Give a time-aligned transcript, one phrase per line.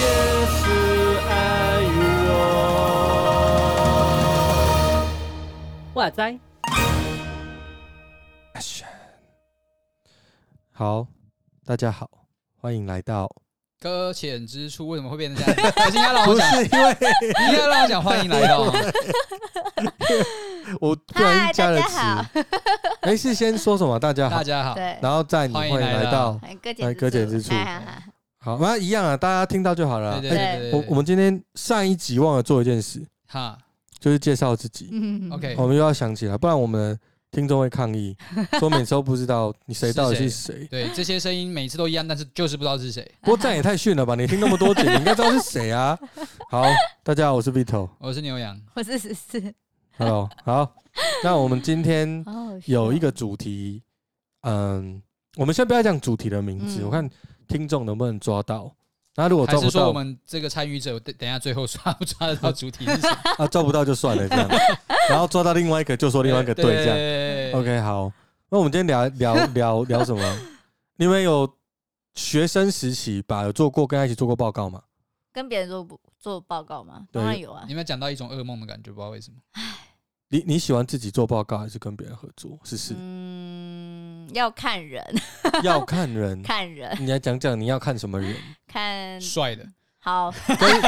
[0.00, 0.06] 也
[0.46, 0.62] 是
[1.28, 1.32] 爱
[1.96, 2.02] 我。
[5.94, 6.38] 哇塞！
[10.76, 11.06] 好，
[11.64, 12.10] 大家好，
[12.56, 13.30] 欢迎来到。
[13.84, 15.70] 搁浅之处为什么会变成这样？
[15.76, 18.62] 可是应该让我讲，不是因为你应该让我讲欢迎来到。
[20.80, 21.98] 我突然加了词。
[23.02, 24.00] 没事， 先说什么？
[24.00, 24.74] 大家好，大家好。
[25.02, 27.52] 然后再你欢迎来到搁浅搁浅之处。
[28.40, 30.18] 好，那一样啊，大家听到就好了。
[30.18, 30.76] 对对对，对，对、欸。
[30.78, 33.58] 我我们今天上一集忘了做一件事，哈，
[34.00, 34.88] 就是介绍自己。
[34.92, 36.98] 嗯 OK，我们又要想起来，不然我们。
[37.34, 38.16] 听众会抗议，
[38.60, 40.66] 说每次都不知道你谁到底是谁。
[40.70, 43.10] 对，这些声音每次都一样，但是就是不知道是谁。
[43.22, 44.14] 不过这样也太逊了吧！
[44.14, 45.98] 你听那么多集，你应该知道是谁啊？
[46.48, 46.64] 好，
[47.02, 49.52] 大家好，我是 Vito，我是牛羊，我是十四。
[49.98, 50.74] Hello，好，
[51.24, 52.24] 那我们今天
[52.66, 53.82] 有一个主题，
[54.42, 55.02] 嗯，
[55.36, 57.10] 我们先不要讲主题的名字，我看
[57.48, 58.72] 听众能不能抓到。
[59.16, 63.08] 那如果抓不到，说我们这个参与者等等下最后抓不 抓得到主题是谁？
[63.38, 64.48] 啊，抓不到就算了这样，
[65.08, 67.60] 然后抓到另外一个就说另外一个对这样。
[67.60, 68.12] OK，好，
[68.50, 70.38] 那我们今天聊聊聊聊什么？
[70.96, 71.48] 你们有
[72.14, 73.42] 学生时期吧？
[73.44, 74.82] 有做过跟他一起做过报告吗？
[75.32, 75.86] 跟别人做
[76.20, 77.06] 做报告吗？
[77.12, 77.62] 当然有啊。
[77.66, 78.90] 你有没有讲到一种噩梦的感觉？
[78.92, 79.36] 不知道为什么。
[80.28, 82.58] 你你喜欢自己做报告还是跟别人合作？
[82.64, 82.94] 是是。
[82.96, 85.04] 嗯，要看人。
[85.62, 86.42] 要看人。
[86.42, 86.96] 看人。
[86.98, 88.34] 你来讲讲你要看什么人？
[88.66, 89.64] 看帅的。
[90.00, 90.32] 好。
[90.58, 90.82] 跟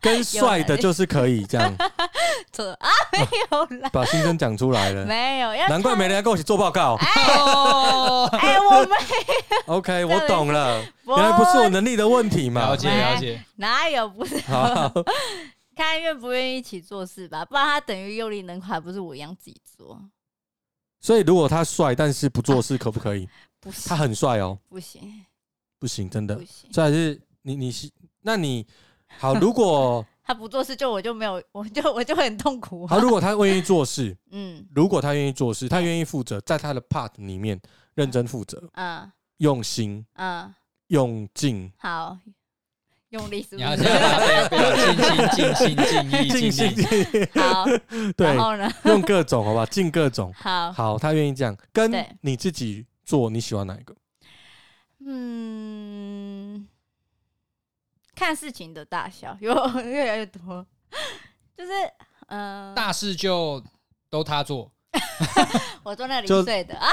[0.00, 1.74] 跟帅的就是可以这样。
[2.52, 3.18] 这啊没
[3.50, 3.90] 有了。
[3.92, 5.04] 把心声讲出来了。
[5.04, 5.52] 没有。
[5.68, 6.94] 难怪没人要跟我一起做报告。
[7.00, 8.94] 哎，我没。
[9.66, 10.82] OK，我懂了。
[11.04, 12.62] 原来不是我能力的问题嘛。
[12.68, 13.42] 了解了解。
[13.56, 14.38] 哪有不是？
[14.48, 14.92] 好。
[15.78, 20.02] 看愿不愿意一起做事吧，不然他等于用力能还不是我一样自己做。
[20.98, 23.28] 所以如果他帅，但是不做事，可不可以？
[23.60, 24.58] 不行，他很帅哦。
[24.68, 25.24] 不行，
[25.78, 26.34] 不行，真的。
[26.34, 26.72] 不行。
[26.72, 27.88] 所以还是你你是
[28.22, 28.66] 那你
[29.18, 32.84] 好， 如果他不做事，就我就没有，我就我就很痛苦。
[32.88, 37.60] 好，如果他愿意做事， 嗯，如果他愿意做事，他愿意负责，在他的 part 里面
[37.94, 40.52] 认真负责，嗯，用心，嗯，
[40.88, 42.18] 用劲，好。
[43.10, 43.56] 用力是不是？
[43.56, 44.76] 你要这样，不要
[45.34, 47.28] 尽心尽心尽意尽心。
[47.34, 47.64] 好，
[48.16, 48.70] 对，然后呢？
[48.84, 50.32] 用各种，好吧，尽各种。
[50.34, 51.56] 好，好，他愿意这样。
[51.72, 53.94] 跟你自己做，你喜欢哪一个？
[55.06, 56.68] 嗯，
[58.14, 60.66] 看事情的大小，有越来越多，
[61.56, 61.72] 就是
[62.26, 63.62] 嗯，大事就
[64.10, 64.70] 都他做。
[65.82, 66.88] 我做那零碎的啊，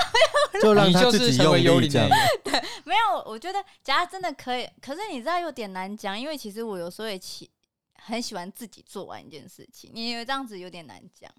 [0.61, 2.09] 就让他自己用力这样。
[2.43, 2.53] 对，
[2.85, 7.49] 没有，我觉得假如真的可以，可是你知道有点难讲，因为其实我有时候也喜
[7.95, 11.31] 很喜欢自己做完一件事情，你以为这样子有点难讲，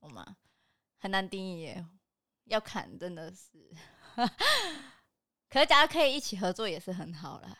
[0.00, 0.36] 懂吗？
[0.98, 1.84] 很难定义耶，
[2.46, 3.48] 要看真的是。
[5.48, 7.56] 可是假如可以一起合作也是很好啦。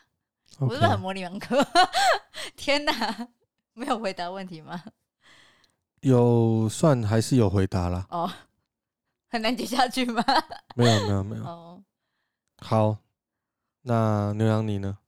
[0.59, 1.65] 我是不是很模棱两可？
[2.57, 3.29] 天哪，
[3.73, 4.85] 没有回答问题吗？
[6.01, 8.07] 有算还是有回答啦？
[8.11, 8.31] 哦，
[9.29, 10.23] 很难接下去吗？
[10.75, 11.45] 没有没有没有。
[11.45, 11.83] 哦，
[12.59, 12.97] 好，
[13.83, 14.99] 那牛羊你呢？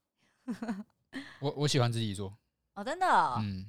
[1.39, 2.35] 我我喜欢自己做。
[2.75, 3.37] 哦，真的哦。
[3.39, 3.65] 嗯，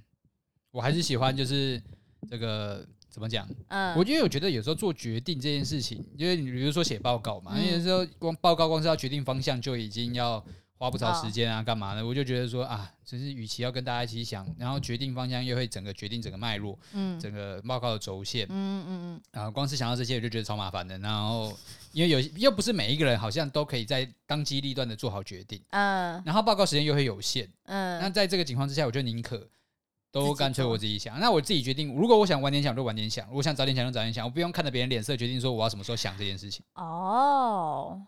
[0.71, 1.83] 我还是喜欢，就是
[2.29, 3.49] 这个怎么讲？
[3.69, 10.45] 嗯，我因为我觉得有时候做决定这件事情，因为你比如说写报告嘛，嗯、有时候光报告光是要决定方向就已经要。
[10.85, 12.07] 花不少时间啊，干嘛呢？
[12.07, 20.99] 我就觉得说啊，只是与其要跟大家一起想，然后决定方向，又会整个决定整个脉络，嗯，整个报告的轴线，嗯嗯嗯，然后光是想到这些，我就觉得超麻烦的。
[20.99, 21.57] 然后
[21.93, 29.49] 因为有又不是每一个人好像都可以在当机立断的做好决定，嗯，然后报告时间又会有限，嗯，那在这个情况之下，我就宁可
[30.13, 31.19] 都干脆我自己想。
[31.19, 36.65] 那我自己决定，如果我想晚点想就晚点想，如果想早点想就早点想，我不用看着别人脸色决定说我要什么时候想这件事情。
[36.75, 38.01] 哦。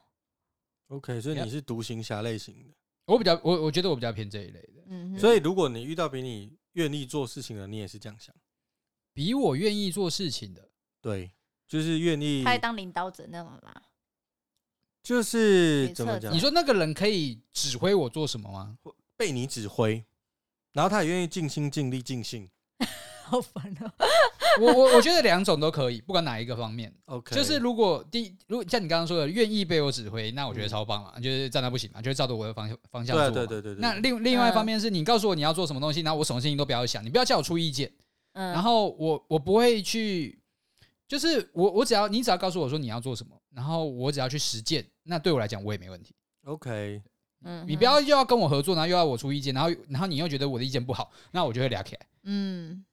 [0.88, 2.74] OK，所以你是独行侠类型的。
[3.06, 4.84] 我比较，我我觉得我比较偏这一类的。
[4.88, 8.34] 嗯，所以如果你遇到比你愿意做事情的，你也是这样想。
[9.12, 11.30] 比我愿意做事情的，对，
[11.66, 12.44] 就是愿意。
[12.44, 13.82] 他当领导者那种啦。
[15.02, 16.34] 就是怎么讲？
[16.34, 18.76] 你说那个人可以指挥我做什么吗？
[19.16, 20.04] 被你指挥，
[20.72, 22.50] 然后他也愿意尽心尽力尽兴。
[23.26, 23.92] 好烦哦。
[24.60, 26.92] 我我我觉得两种都可以，不管哪一个方面。
[27.06, 33.30] OK，就是如果第如果像你刚刚说的，愿意被我指挥，那我觉得超棒嘛，就是站那不行嘛，就是照着我的方向方向做。
[33.30, 33.80] 对对对对。
[33.80, 37.90] 那另另外一方面是你告诉我你要做什么东西，然后我什么事情都不要想，你不要叫我出意见。
[38.32, 38.52] 嗯。
[38.52, 40.38] 然后我我不会去，
[41.06, 46.14] 就是我我只要你只要告诉我说你要做什么，然后我只要去实践，那对我来讲我也没问题。
[46.44, 47.02] OK。
[47.44, 47.64] 嗯。
[47.68, 52.06] 你不要又要跟我合作，然后又要我出意见，然后然后你又觉得我的意见不好，那我就会聊起来。
[52.24, 52.84] 嗯。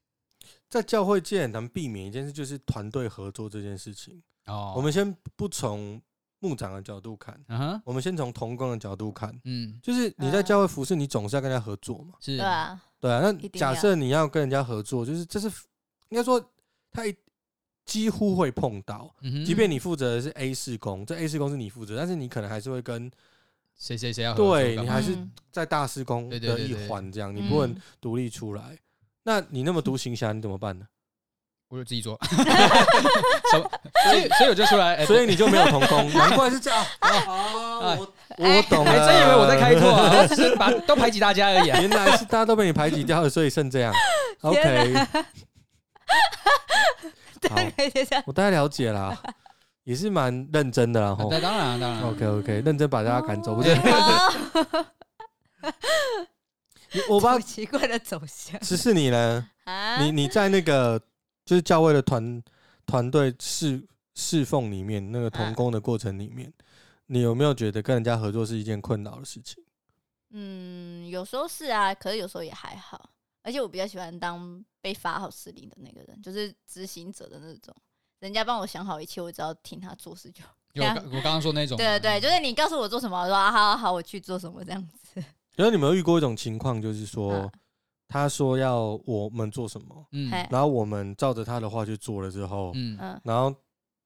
[0.74, 4.20] 在教会界很难避免一件事，就是团队合作这件事情。
[4.48, 6.02] 哦，我们先不从
[6.40, 13.22] 牧长的角度看，嗯，我们先从同工的角度看，嗯，就是你在教会服侍，你总是要跟人家合作嘛，是，对啊，对啊。
[13.22, 15.48] 那假设你要跟人家合作，就是这是
[16.10, 16.44] 应该说
[16.92, 17.16] 他一
[17.86, 19.14] 几乎会碰到，
[19.46, 23.12] 即便你负责的是 A 事工，这 A 事工是你负责，但是你可能还是会跟
[23.76, 25.16] 谁谁谁要合作，对你还是
[25.52, 28.76] 在大事工的一环，这样你不能独立出来。
[29.24, 30.86] 那你那么独行侠，你怎么办呢？
[31.70, 32.20] 我就自己做，
[33.50, 33.58] 所
[34.14, 36.86] 以所以我就出来，所以你就没有同工，难怪是这样。
[37.02, 41.68] 我我懂了，还真以为我在开拓啊，只是把都排挤大家而已。
[41.68, 43.92] 原来是大家都被你排挤掉了，所以剩这样。
[44.42, 44.94] OK，
[47.50, 47.58] 好，
[48.28, 49.18] 我大概了解了，
[49.84, 53.76] 也是蛮认真的，然后当然当然，OK OK，认真把大家赶走，不对。
[57.10, 59.50] 我把奇怪的走向，只是你呢？
[60.00, 61.00] 你你在那个
[61.46, 62.44] 就是教会的团
[62.86, 63.86] 团队侍
[64.16, 66.52] 侍奉里面，那个同工的过程里面，
[67.08, 69.64] 你有没有觉得跟人家合作是一件困扰的事情？
[70.32, 73.10] 嗯，有时候是啊，可是有时候也还好。
[73.44, 77.76] 而且我比较喜欢当被发号施令的那个人，就是执行者的那种。
[78.20, 80.42] 人家帮我想好一切，我只要听他做事就。
[80.72, 81.78] 有我刚刚说那种。
[81.78, 85.24] 对对对，就是你告诉我做什么，我说啊好好好，我去做什么这样子。
[85.56, 87.52] 因为你们有遇过一种情况，就是说，
[88.08, 93.56] 他说要我们做什么，嗯，然后我们照着他的话去做了之后，嗯，然后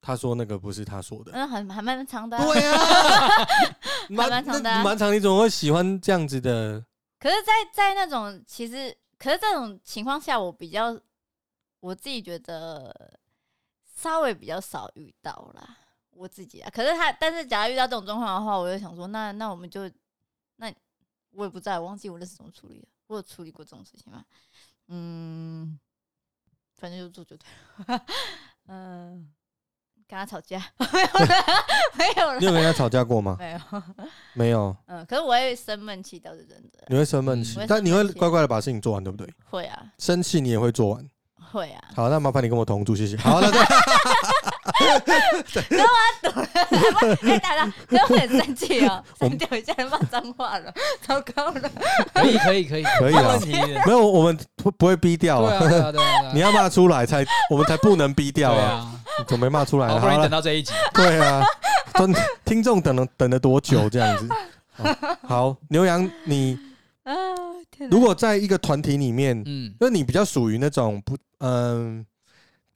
[0.02, 2.78] 他说那个不是他说的，嗯，很还蛮长的，对啊，
[4.10, 5.14] 蛮长的，蛮长。
[5.14, 6.84] 你怎么会喜欢这样子的？
[7.20, 11.00] 可是，在在那种其实，可是这种情况下，我比较
[11.80, 13.18] 我自己觉得
[13.96, 15.78] 稍微比较少遇到啦，
[16.12, 16.70] 我自己啊。
[16.70, 19.90] 可是他，但是假如遇到这种状况的话，我就想说，那那我们就
[20.58, 20.70] 那。
[21.38, 22.88] 我也不在，我忘记我那是怎么处理的。
[23.06, 24.25] 我有处理过这种事情吗？
[24.88, 25.78] 嗯，
[26.75, 27.48] 反正就做就对
[27.95, 28.06] 了。
[28.66, 29.31] 嗯，
[30.07, 31.28] 跟他吵架没有了，
[31.94, 32.39] 没有了。
[32.39, 33.38] 你有跟他吵架过吗？
[33.39, 33.60] 没有，
[34.34, 34.75] 没有。
[34.88, 36.84] 嗯，可是我会生闷气，倒是真的。
[36.88, 39.31] 你会生闷气，但你会乖乖的把事情做完，对不对？
[39.45, 39.94] 会啊。
[40.00, 41.07] 生气你也会做完。
[41.51, 41.83] 会啊。
[41.95, 43.16] 好，那麻烦你跟我同住，谢谢。
[43.18, 43.48] 好了。
[45.69, 49.04] 跟我赌了，哎，大家不要很生气哦。
[49.19, 51.72] 我们等一下骂脏话了， 糟糕了。
[52.14, 53.40] 可以，可以，可以，可以啊。
[53.86, 55.58] 没有，我们不不会逼掉啊。
[55.60, 56.31] 对啊，对啊。
[56.34, 58.92] 你要骂出来才，我们才不能逼掉啊。
[59.28, 59.88] 怎么没骂出来？
[59.88, 60.74] 好，等到这一集。
[60.94, 61.44] 对啊，
[61.96, 62.16] 听
[62.46, 64.28] 听众等了等了多久这样子？
[65.28, 66.60] 好，牛羊，你
[67.90, 72.06] 如果在一个团体里面，嗯，那你比较属于那种不，嗯。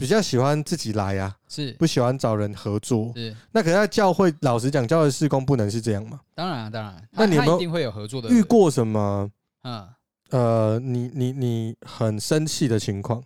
[0.01, 3.11] 比较喜欢自己来啊，是不喜欢找人合作。
[3.15, 6.19] 是那可是在教会，老实讲，教会事工不能是这样吗？
[6.33, 7.07] 当然、啊，当然。
[7.11, 8.27] 那你有没有一定会有合作的？
[8.29, 9.29] 遇过什么？
[9.63, 9.87] 嗯，
[10.31, 13.23] 呃，你你你很生气的情况？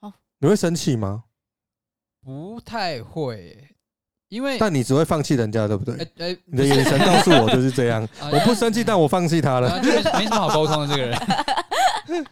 [0.00, 1.24] 哦，你会生气吗？
[2.24, 3.68] 不太会，
[4.30, 6.38] 因为但你只会放弃人家，对不对？
[6.46, 8.08] 你的眼神告诉我就是这样。
[8.32, 11.18] 我不生气，但我放弃他了，就没什么好沟通的这个人。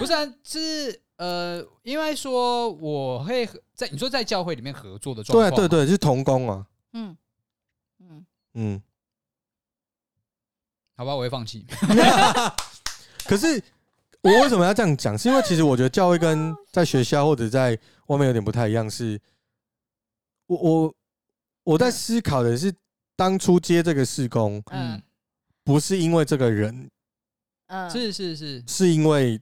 [0.00, 1.03] 不是啊，是。
[1.16, 6.66] 呃，因为说我会在你说在教会里面合作的状况，对对对，是同工啊。
[6.92, 7.16] 嗯
[8.00, 8.82] 嗯嗯，
[10.96, 11.64] 好吧，我会放弃。
[13.26, 13.62] 可是
[14.22, 15.16] 我为什么要这样讲？
[15.16, 17.78] 是因为其实我觉得教会跟在学校或者在
[18.08, 18.90] 外面有点不太一样。
[18.90, 19.20] 是，
[20.46, 20.94] 我我
[21.62, 22.74] 我在思考的是，
[23.14, 25.00] 当初接这个事工，嗯，
[25.62, 26.90] 不是因为这个人，
[27.68, 29.40] 嗯，是是是，是因为。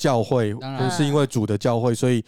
[0.00, 2.24] 教会不是因为主的教会，所以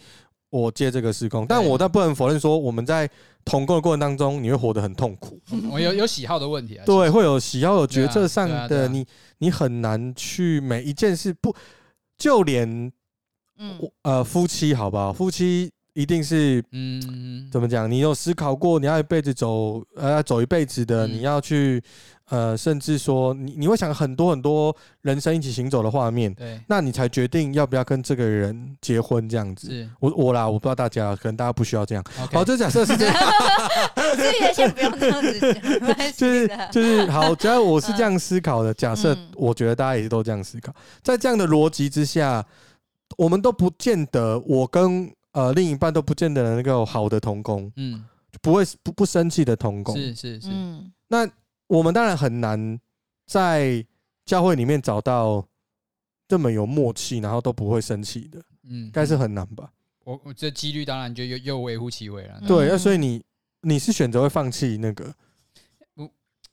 [0.51, 1.43] 我接这个时空。
[1.47, 3.09] 但我倒不能否认说，我们在
[3.43, 5.41] 同工的过程当中，你会活得很痛苦。
[5.71, 9.03] 我有有喜好的问题啊，对，会有喜好，有决策上的，你
[9.39, 11.55] 你很难去每一件事不，
[12.17, 12.91] 就连
[13.57, 15.11] 嗯呃夫妻好不好？
[15.11, 17.89] 夫妻一定是嗯怎么讲？
[17.89, 21.81] 你有思考过你要一辈子走呃要走一辈子的，你要去。
[22.29, 29.67] 呃，甚至说你你会想很多很多人生一起行走的画面，对，那你才决定要不要跟这个人结婚这样子。
[29.67, 32.03] 是，我我啦，我不知道大家，可能大家不需要这样。
[32.31, 33.15] 好，这假设是这样，
[34.15, 40.73] 这也先不用这样子讲，就是就是好，只要我是这样思考的，假设我觉得大家也是都这样思考，
[41.03, 42.43] 在这样的逻辑之下，
[43.17, 48.03] 我们都不见得，我跟呃另一半都不见得能够好的同工，嗯，
[48.41, 51.29] 不会不不生气的同工，是是是，嗯，那。
[51.67, 52.79] 我们当然很难
[53.25, 53.83] 在
[54.25, 55.43] 教会里面找到
[56.27, 59.71] 这么有默契，然后都不会生气的，嗯，该是很难吧？
[60.03, 62.39] 我我这几率当然就又又微乎其微了。
[62.45, 63.23] 对，那所以你
[63.61, 65.11] 你是选择会放弃那个？
[65.95, 66.03] 不，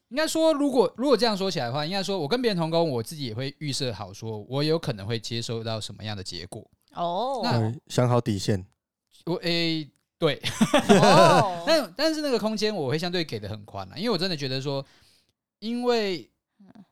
[0.08, 6.66] 应该说，如果如果这样说起来的话，应该说我跟别人同工，我自己也会预设好，说我有可能会接收到什么样的结果。
[6.94, 8.64] 哦，那想好底线。
[9.26, 10.40] 我诶、欸，对，
[11.66, 14.84] 但但是那个空间我会相对给的很宽了，因为我真的觉得说，
[15.58, 16.28] 因为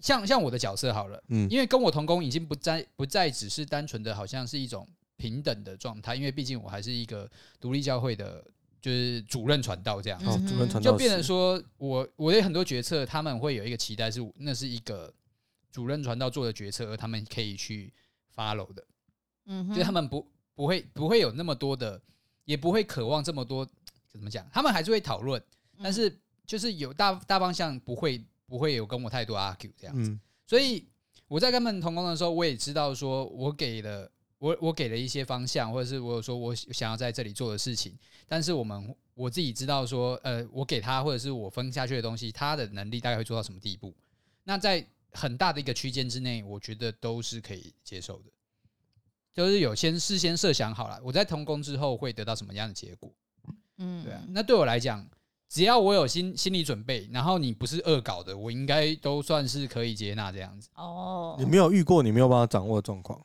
[0.01, 4.87] 像像我的角色好了，嗯，因为跟我同工已经不再不再只是单纯的好像是一种
[5.17, 7.29] 平等的状态，因为毕竟我还是一个
[7.59, 8.45] 独立教会的，
[8.81, 10.19] 就是主任传道这样。
[10.47, 15.13] 主任传道就变成说我我有很多决策，他们会有一个期待是，那是一个
[15.73, 17.93] 主任传道做的决策，而他们可以去
[18.35, 18.85] follow 的，
[19.49, 20.25] 嗯，就他们不
[20.55, 22.01] 不会不会有那么多的。
[22.45, 23.69] 也不会渴望这么多，
[24.11, 24.43] 怎么讲？
[24.51, 25.39] 他们还是会讨论，
[25.83, 26.11] 但是
[26.47, 30.11] 就是有大大方向，不会不会有跟我太多 argue 这样子。
[30.11, 30.87] 嗯、所以
[31.27, 37.93] 我在跟他们同工的时候，我也知道说，我给了我我给了一些方向，或者是我有说我想要在这里做的事情。
[38.27, 43.95] 但是我们我自己知道说，呃，我给他或者是我分下去的东西，他的能力大概会做到什么地步？
[44.45, 48.31] 那在很大的一个区间之内，我觉得都是可以接受的。
[49.39, 53.09] 就是有先事先设想好了，我在同工之后会得到什么样的结果？
[53.77, 54.21] 嗯，对啊。
[54.31, 55.07] 那对我来讲，
[55.49, 60.69] 只要我有心心理准备，然后你不是恶搞的，我应该都算是可以接纳这样子。
[60.75, 63.25] 哦，你没有遇过你没有办法掌握的状况？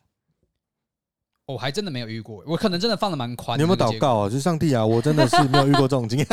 [1.46, 3.58] 我还真的没有遇过，我可能真的放的蛮宽。
[3.58, 4.28] 你有没有祷告啊？
[4.30, 6.26] 就是上帝啊，我真的是没有遇过这种经验。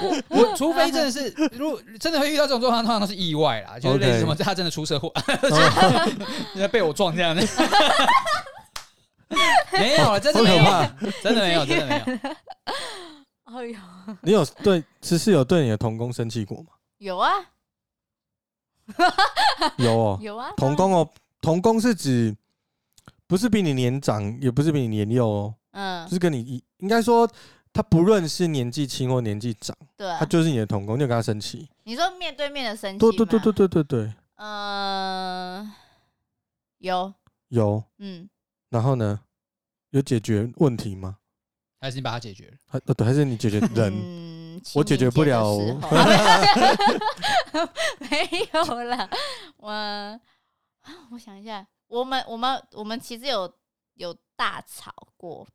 [0.00, 5.12] 我我除非真的是，如果真的会遇到这种状况，通常都是意外啦，就是类似什么他真的出车祸，
[6.70, 7.42] 被我撞这样的。
[9.72, 10.64] 没有，真的没有，
[11.20, 12.04] 真的没有，真的没有。
[13.46, 13.76] 哎呦，
[14.22, 16.66] 你有对，其实有对你的同工生气过吗？
[16.98, 17.32] 有啊，
[19.78, 21.08] 有哦，有啊，同工哦，
[21.40, 22.36] 同工是指。
[23.26, 27.28] 不是比你年长，也不是比你年幼哦，嗯，就是跟你应该说，
[27.72, 31.68] 他不论是年纪轻或年纪长，对，他就是你的同工，你有跟他生气？
[31.84, 32.98] 你说面对面的生气？
[32.98, 34.12] 对对对对对对对。
[34.36, 35.72] 嗯，
[36.78, 37.12] 有
[37.48, 38.28] 有，嗯，
[38.70, 39.20] 然后呢，
[39.90, 41.16] 有解决问题吗？
[41.80, 42.52] 还是你把它解决了？
[42.66, 43.92] 还对，还是你解决 人？
[43.94, 45.56] 嗯，我解决不了。
[47.98, 49.08] 没有啦，
[49.56, 50.20] 我
[51.10, 51.66] 我想一下。
[51.88, 53.52] 我们我们我们其实有
[53.94, 55.46] 有大吵过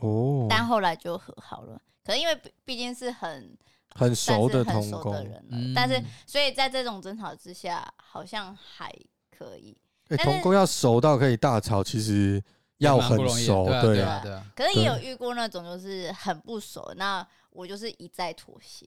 [0.00, 1.80] 哦，但后来就和好了。
[2.04, 3.56] 可能因为毕竟是很
[3.94, 8.92] 很熟的同工的人，嗯、但是所以在这种争吵之下，好像还
[9.30, 9.76] 可以。
[10.10, 12.42] 欸、同工要熟到可以大吵，其实
[12.78, 14.46] 要很熟，对啊，对啊，对啊。
[14.54, 18.86] 可是也有遇过那种就是很不熟，那我就是一再妥协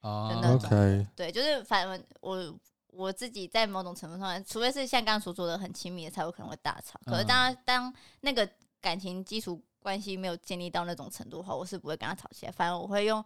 [0.00, 0.28] 啊。
[0.54, 2.56] OK，对，就是反正我。
[2.96, 6.98] 我自己在某种程度上，除非是像刚刚所说的很亲密的，才有可能会大吵。
[7.04, 8.48] 可是当当那个
[8.80, 12.52] 感情基础关系没有建立到那种程度的话，我是不会跟他吵起来。
[12.52, 13.22] 反而我会用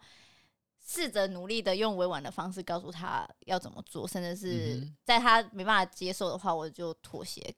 [0.85, 7.55] 试着努力的用委婉的方式告诉他要怎么做，甚至是在他没办法接受的话，我就妥协，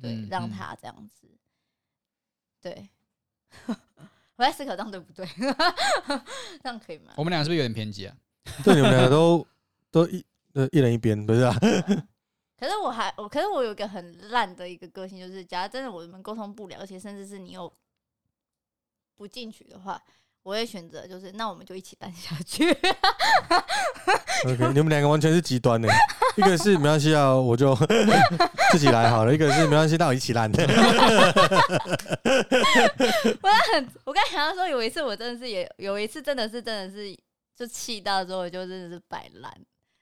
[0.00, 1.28] 对，让他这样子。
[2.60, 2.88] 对，
[4.36, 5.26] 我在思考这样对不对？
[6.62, 7.12] 这样可以吗？
[7.16, 8.16] 我们俩是不是有点偏激啊？
[8.64, 9.46] 对，你们俩都
[9.90, 10.24] 都一。
[10.54, 11.54] 呃，一人一边， 不是啊。
[12.58, 17.72] 可是我还我，可是我有一个很烂的一个个性，就是假如真的我们沟通不了，而且甚至是你又
[19.16, 20.02] 不进取的话，
[20.42, 22.70] 我会选择就是那我们就一起烂下去。
[24.44, 25.88] OK，你们两个完全是极端的，
[26.36, 27.74] 一个是没关系啊，我就
[28.72, 30.62] 自己来好了；一个是没关系，那我一起烂的。
[33.40, 37.16] 我很，我刚才想到说，有一次我真的是也有一次真的是真的是
[37.56, 39.50] 就气到之后，我就真的是摆烂。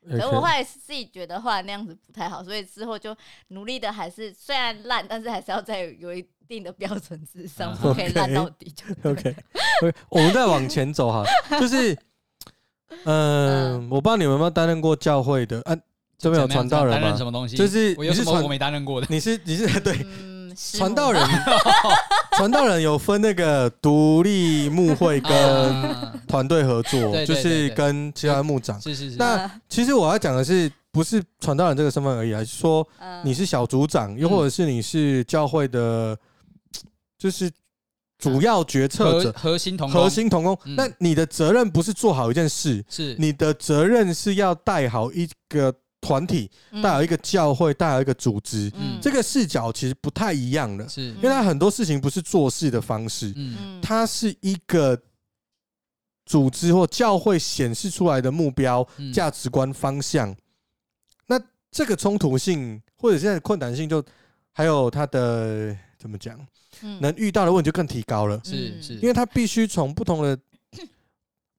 [0.06, 3.16] 可是我后来自己觉得后来那样子不太好，所以之后就
[3.48, 9.34] 努力的还是虽然烂，但是还是要在有一定的标准之上，不可以烂到底就 OK。
[10.08, 11.24] 我们再往前走哈，
[11.60, 11.96] 就是，
[13.04, 15.76] 嗯，我不知道你们有没有担任过教会的，啊，
[16.16, 17.14] 这边有传道人吗？
[17.16, 17.56] 什么东西？
[17.56, 19.06] 就是我有什么我没担任过的？
[19.10, 20.06] 你是你是 对。
[20.72, 21.22] 传道人，
[22.36, 25.32] 传道人有分那个独立牧会跟
[26.26, 28.80] 团队合作，就是跟其他牧长。
[28.80, 29.16] 是是是。
[29.16, 32.86] 那其实我要讲的是，不是传道人这个身份而已，还是说
[33.22, 36.18] 你是小组长，又或者是你是教会的，
[37.16, 37.48] 就是
[38.18, 40.58] 主要决策者、核心同核心同工。
[40.76, 45.72] 那你的责任不是做好一件事，是你的责任是要带好一个。
[46.00, 46.50] 团体
[46.82, 51.08] 带有一个教会，带有一个组织，嗯、这个视角其实不太一样的，是。
[51.14, 54.96] 因为它很多事情不是做事的方式，嗯、它是一个
[56.24, 60.34] 组织或教会显示出来的目标、价值观方向。
[61.26, 61.40] 那
[61.70, 64.02] 这个冲突性或者现在困难性，就
[64.52, 66.38] 还有它的怎么讲，
[67.00, 70.38] 能遇到的问题就更提高了，是是，因为它必须从不同的，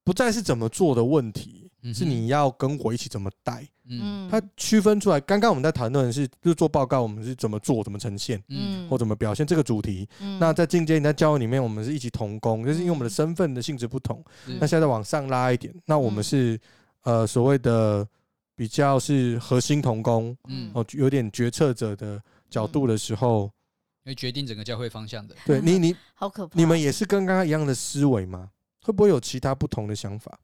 [0.03, 1.58] 不再是怎么做的问题。
[1.93, 3.67] 是你要跟我一起怎么带。
[3.91, 5.19] 嗯，它区分出来。
[5.21, 10.07] 刚刚我们在谈论的是，就是做报告，我们是怎么做，怎么呈现，嗯，或怎么表现这个主题。
[10.39, 14.23] 那在进阶，你在教育里面，我们是一起同工，就是因为我们的身份的性质不同。
[14.59, 16.59] 那现在往上拉一点，那我们是
[17.03, 18.07] 呃所谓的
[18.55, 23.51] 比较是核心同工，嗯，哦，有点决策者的角度的时候。
[24.05, 25.35] 会决定整个教会方向的。
[25.45, 26.57] 对你，你 好可怕。
[26.57, 28.49] 你们也是跟刚刚一样的思维吗？
[28.81, 30.39] 会不会有其他不同的想法？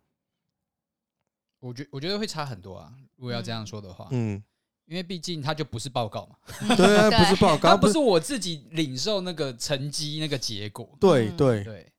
[1.66, 2.94] 我觉我觉得会差很多啊。
[3.16, 4.42] 如果要这样说的话，嗯，
[4.86, 6.36] 因为毕竟它就不是报告嘛。
[6.78, 10.98] 对啊，不是报告，它不是我自己领受那个成绩那个结果。
[11.00, 11.92] 对对对。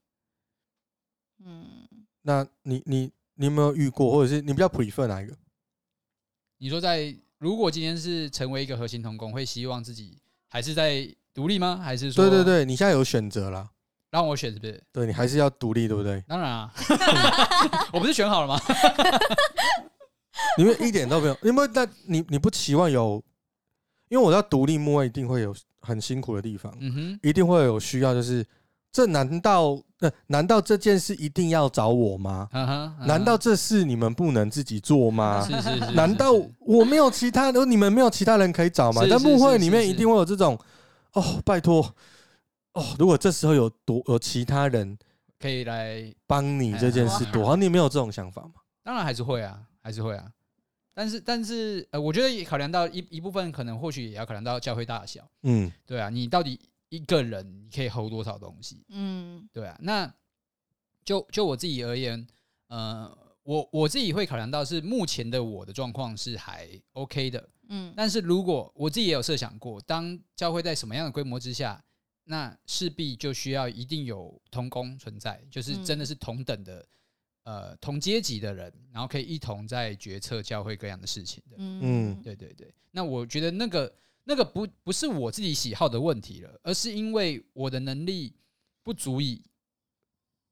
[1.44, 1.88] 嗯，
[2.23, 5.37] 那你你你有没有遇过，或者是你比较 prefer 哪一个？
[6.58, 10.18] 你说在如果今天是成为一个核心同工，会希望自己
[10.49, 11.14] 还是在。
[11.37, 11.76] 独立吗？
[11.76, 12.25] 还是说？
[12.25, 13.70] 对对对，你现在有选择了，
[14.11, 14.83] 让我选是不是？
[14.93, 16.23] 对，你还是要独立，对不对？
[16.29, 16.73] 当然啊，
[17.93, 18.61] 我不是选好了吗？
[20.59, 23.23] 你们一点都没有，因为那你你不期望有，
[24.09, 28.45] 因为我知道独立幕位一定会有很辛苦的地方，嗯哼，一定会有需要，就是
[28.93, 32.49] 这难道那难道这件事一定要找我吗？
[33.07, 35.47] 难道这事你们不能自己做吗？
[35.47, 35.93] 是是是。
[35.93, 39.07] 难道我没有其他的，你们没有其他人可以找吗？
[39.07, 40.59] 在幕会里面一定会有这种。
[41.13, 41.95] 哦，拜托，
[42.76, 44.97] 哦，如果这时候有多有其他人
[45.38, 48.61] 可以来帮你这件事多，多好，你没有这种想法吗？
[48.83, 50.30] 当然还是会啊，还是会啊。
[50.95, 55.26] 但是，但是，呃，我觉得也考量到一一部分，可能或许也要考量到教会大小。
[55.42, 56.59] 嗯，对啊，你到底
[56.90, 58.85] 一个人你可以 hold 多少东西？
[58.88, 59.78] 嗯，对啊。
[59.83, 60.11] 那
[61.04, 62.26] 就就我自己而言，
[62.68, 63.11] 呃，
[63.42, 67.49] 我我自己会考量到是目前的我的状况是还 OK 的。
[67.68, 71.83] 嗯，但是如果我自己也有设想过，当教会在什么样的规模之下，
[72.28, 76.85] 那势必就需要一定有同工存在，就是真的是同等的，
[77.45, 81.56] 呃，同阶级的人，然后可以一同在决策教会各样的事情的。
[81.59, 82.75] 嗯，对对对。
[82.90, 88.35] 那我觉得那个那个不不是我自己喜好的问题了，而是因为我的能力
[88.83, 89.40] 不足以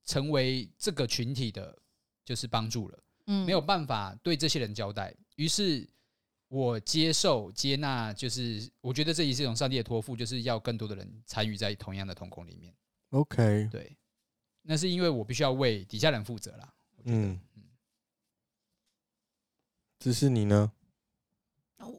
[0.05, 1.77] 成为这个群体的，
[2.23, 2.99] 就是帮助了。
[3.27, 5.85] 嗯，没有办法对这些人交代，于是。
[6.55, 12.73] 我接受接纳，就是我觉得这也是一种上帝的托付，就是要更多的人参与在同样的瞳孔里面。
[13.09, 13.97] OK，对，
[14.61, 16.73] 那是因为我必须要为底下人负责啦。
[17.03, 17.63] 嗯嗯，
[19.99, 20.71] 只是你呢？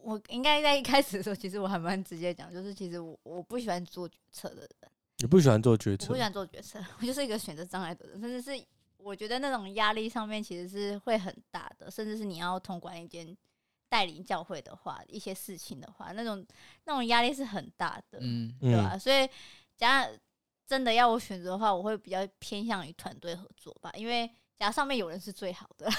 [0.01, 4.91] 我应该在一开始的时候，其实我还蛮直接讲，就是其实我我不喜欢做决策的人。
[5.17, 6.05] 你不喜欢做决策？
[6.05, 8.65] 我不喜欢做决策， 我就是一个选择障碍的人，甚至是
[8.97, 13.37] 我觉得那种压力上面其实是会很大的，甚至是你要通关一间。
[13.89, 16.45] 带领教会的话，一些事情的话，那种
[16.85, 18.91] 那种压力是很大的，嗯，对吧？
[18.93, 19.29] 嗯、所以，
[19.75, 20.17] 假如
[20.65, 25.89] 真的要我选择的话，我会比较偏向于团队合作吧，因为假如上面有人是最好的。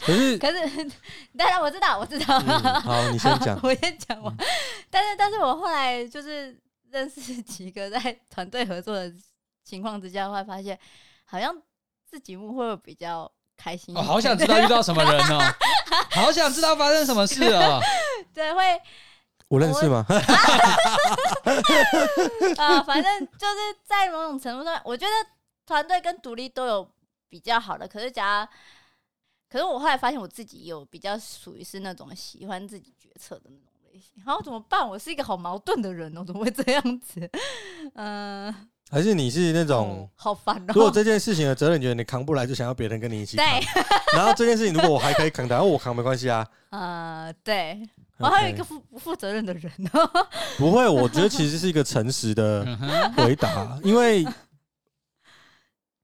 [0.00, 0.90] 可是， 可是，
[1.36, 2.38] 当然我知道，我知道。
[2.40, 4.34] 嗯、好，你先讲，我先讲完。
[4.90, 6.58] 但是，但是我后来就是
[6.90, 9.12] 认识几个在团队合作的
[9.62, 10.78] 情况之下，会发现
[11.24, 11.54] 好像
[12.06, 13.94] 自己会不会比较开心。
[13.94, 15.54] 我、哦、好想知道遇到什么人哦。
[16.12, 17.80] 好想知道发生什么事哦！
[18.32, 18.80] 对，会
[19.48, 20.06] 我认识吗？
[22.56, 25.12] 啊， 反正就是在某种程度上，我觉得
[25.66, 26.90] 团队跟独立都有
[27.28, 27.86] 比较好的。
[27.88, 28.48] 可是，假如，
[29.50, 34.22] 可是我后来发现我自己有比较属于是那种喜欢自己决策的那种类型。
[34.24, 34.86] 然后怎么办？
[34.86, 37.20] 我是一个好矛盾的人哦，怎么会这样子？
[37.94, 38.68] 嗯、呃。
[38.90, 40.72] 还是你是那种好烦哦。
[40.74, 43.46] 如果这件事情的责任你觉得你扛不来，就想要别人跟你一起扛。
[43.46, 43.66] 对。
[44.16, 46.46] 然后这件事情如果我还可以扛，然后我扛没关系啊。
[46.70, 47.80] 呃， 对。
[48.18, 49.90] 我还有一个负不负责任的人呢。
[50.56, 52.66] 不会，我觉得其实是一个诚实的
[53.16, 54.26] 回答，因为。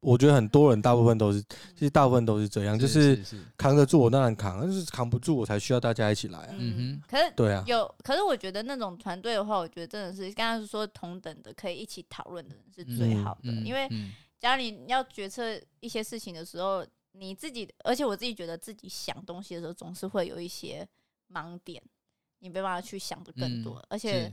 [0.04, 1.42] 我觉得很多人大部分都是，
[1.74, 3.18] 其实大部分都是这样，就是
[3.56, 6.54] 扛得住我当然扛，但是扛不住我才需要大家一起来啊。
[6.58, 13.88] 嗯哼，可是对啊，有，可是我觉得那种团队的话，我觉得真的是刚刚说同等的可以一起讨论的人是最好的，因为
[14.38, 20.86] 假如你要决策一些事情的时候，你自己，而且我自己觉得自己想东西的时候总是会有一些
[21.32, 21.82] 盲点，
[22.40, 24.30] 你没办法去想的更多，而且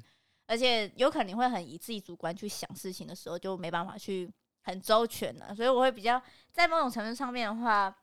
[0.47, 4.29] 而且有可能你会很以自己主观去想事情的时候，就没办法去。
[4.62, 6.21] 很周全的，所以我会比较
[6.52, 7.95] 在某种程度上面的话，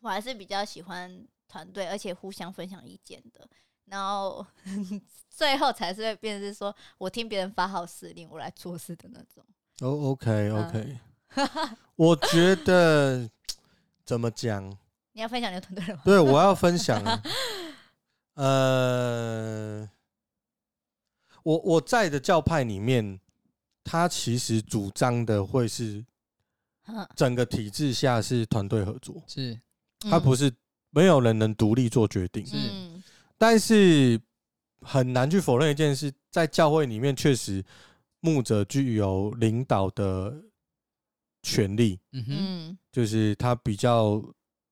[0.00, 3.48] 我还是比较喜欢团队，而且互相分享意见的。
[3.86, 4.46] 然后
[5.28, 9.44] 最后才是会变成是说我听别人发号施令，我来做事的那种。
[9.80, 10.98] 哦，OK，OK。
[11.96, 13.28] 我觉得
[14.06, 14.64] 怎么讲？
[15.12, 16.02] 你要分享你的团队吗？
[16.04, 17.02] 对，我要分享。
[18.34, 19.90] 呃，
[21.42, 23.20] 我我在的教派里面。
[23.90, 26.04] 他其实主张的会是
[27.16, 29.58] 整个体制下是团队合作，是，
[29.98, 30.48] 他不是
[30.90, 32.56] 没有人能独立做决定，是，
[33.36, 34.20] 但是
[34.82, 37.64] 很难去否认一件事，在教会里面确实
[38.20, 40.40] 牧者具有领导的
[41.42, 44.22] 权利，嗯哼，就是他比较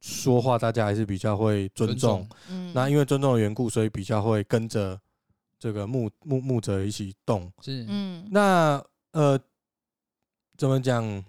[0.01, 2.25] 说话，大家还是比较会尊重，
[2.73, 4.97] 那因为尊重的缘故，所以比较会跟着
[5.59, 8.25] 这个牧牧牧者一起动，是，嗯。
[8.31, 8.81] 那
[9.13, 9.39] 呃，
[10.57, 11.05] 怎么讲？
[11.05, 11.25] 因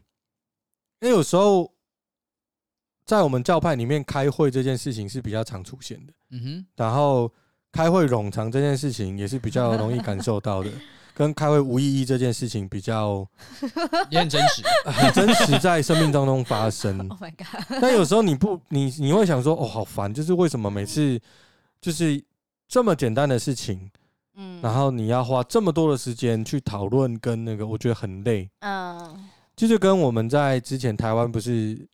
[1.02, 1.72] 为有时候。
[3.06, 7.34] 在我们教派里面开会这件事情是比较常出现的，嗯哼，然后
[7.72, 10.70] 开会冗长这件事情也是比较容易感受到的，
[11.16, 13.28] 跟开会无意义这件事情比较
[14.12, 17.00] 也很真实， 很真实在生命当中发生。
[17.10, 17.80] Oh my god！
[17.82, 21.20] 但有时候你不，你你会想说，哦，好烦，就是为什么每次
[21.82, 22.24] 就是
[22.68, 23.90] 这么简单的事情，
[24.40, 31.88] 嗯，然后你要花这么多的时间去讨论跟那个，我觉得很累，嗯，就是跟我们在之前台湾不是。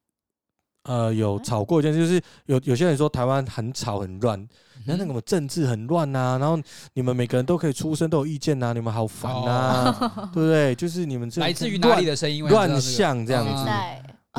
[0.88, 4.40] 呃，有吵过一件事，就是有有些人说台湾很吵很乱，
[4.78, 6.60] 你看那个政治很乱呐，然后
[6.94, 9.92] 你们每个人都可以出声，都有意见呐，你们好烦呐，
[10.32, 10.76] 对不对？
[10.76, 12.48] 就是你们这来自于哪里的声音？
[12.48, 13.68] 乱象这样子，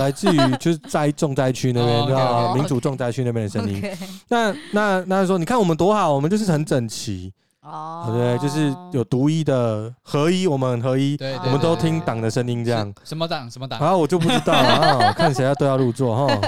[0.01, 3.83] 来自于就是在重灾区那边， 然后民主重灾区那边的声音。
[4.31, 7.35] 那那那说，你看我们多好，我们就是很整齐。
[7.67, 12.95] 哦，对，就是有独一的合一，我们很合一，我们都听党的声音，这样。
[13.03, 13.51] 什么党？
[13.51, 13.81] 什么党？
[13.81, 16.41] 然后我就不知道 啊，看谁要对号入座哈。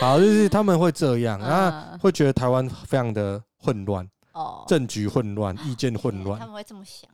[0.00, 6.40] 好，就是他们会这样，啊，会觉得台湾非常的混乱，哦，政局混乱，意见混乱。
[6.40, 7.08] 他们会这么想？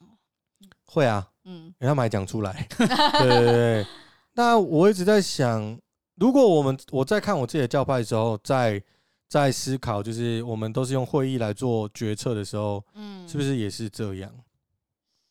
[0.87, 2.67] 会啊，嗯，他们还讲出来。
[2.79, 3.87] 对对对。
[4.35, 5.79] 那我一直在想，
[6.17, 8.83] 如果我们我在看我自己的教派的时候，在。
[9.31, 14.29] 在思考，就是我们都是用会议来做决策的时候，嗯，是不是也是这样？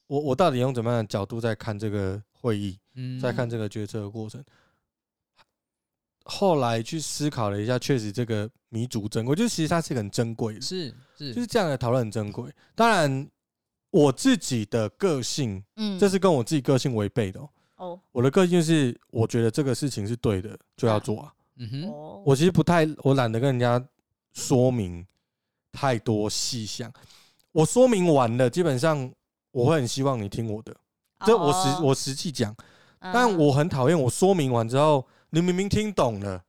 [0.08, 4.42] 我我到底用怎么样的角度在看这个会议，嗯，在看这个决策的过程？
[6.24, 12.50] 后来去思考了一下，确实这个弥足珍贵，就是其实它是很珍贵的，是是，就是这样的讨论很珍贵。
[12.76, 13.30] 当然，
[13.90, 17.50] 我自己的个性，嗯，这是跟我自己个性违背的哦。
[17.76, 21.34] 哦，我的个性就是，我觉得这个事情是对的，就要做啊。
[21.62, 23.86] 嗯哼，我其实不太，我懒得跟人家
[24.34, 25.06] 说明
[25.74, 26.92] 太多细项。
[27.52, 29.12] 我说明完了，基本上
[29.52, 30.74] 我会很希望你听我的。
[31.26, 32.56] 这我实我实际讲，
[33.00, 36.42] 但我很讨厌我说明完之后，你明明听懂了，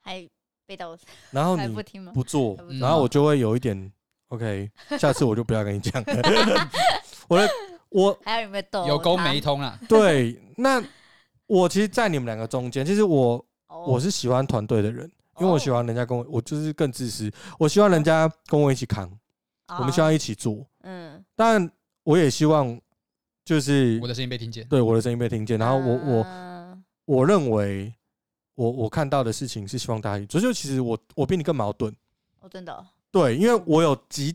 [0.00, 0.26] 还
[0.64, 0.96] 背到，
[1.30, 2.10] 然后你不听吗？
[2.14, 3.92] 不做，然后我就会有一点
[4.28, 6.70] OK，下次我就不要跟你讲了。
[7.28, 7.46] 我的
[7.90, 9.78] 我还有没有有沟没通啊？
[9.86, 10.82] 对，那
[11.46, 13.44] 我其实，在你们两个中间，其实我。
[13.86, 17.30] 我是喜欢团队的人，因为我喜欢人家跟我，我就是更自私。
[17.58, 19.10] 我希望人家跟我一起扛，
[19.78, 20.66] 我们希望一起做。
[20.82, 21.70] 嗯，但
[22.02, 22.78] 我也希望
[23.44, 25.58] 就是我的声音被听见，对，我的声音被听见。
[25.58, 26.26] 然后我我
[27.04, 27.94] 我认为
[28.54, 31.94] 我我看到的事情是希望大家一起做，就其实我我比你更矛盾。
[32.40, 32.86] 哦，真的？
[33.10, 34.34] 对，因为我有极。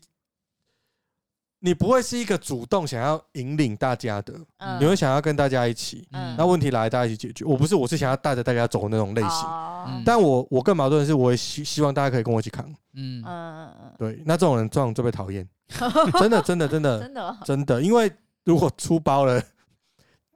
[1.66, 4.36] 你不会是一个主动想要引领大家的，
[4.80, 6.08] 你会想要跟大家一起。
[6.38, 7.44] 那问题来，大家一起解决。
[7.44, 10.04] 我不是，我是想要带着大家走的那种类型。
[10.06, 12.64] 但我我更矛盾的是，我也希希望大家可以跟我一起扛。
[12.94, 14.22] 嗯嗯嗯，对。
[14.28, 15.50] 那这种人这种就被讨厌，
[16.20, 18.12] 真的真的真的真的真的，因为
[18.44, 19.42] 如果出包了，